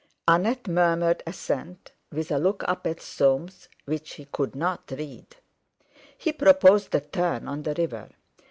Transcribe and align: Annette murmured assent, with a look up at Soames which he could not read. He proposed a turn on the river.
Annette 0.27 0.67
murmured 0.67 1.21
assent, 1.27 1.91
with 2.11 2.31
a 2.31 2.39
look 2.39 2.63
up 2.67 2.87
at 2.87 2.99
Soames 2.99 3.69
which 3.85 4.13
he 4.15 4.25
could 4.25 4.55
not 4.55 4.91
read. 4.97 5.35
He 6.17 6.33
proposed 6.33 6.95
a 6.95 7.01
turn 7.01 7.47
on 7.47 7.61
the 7.61 7.75
river. 7.75 8.09